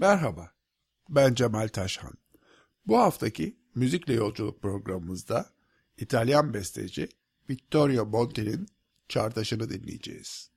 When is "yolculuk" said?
4.14-4.62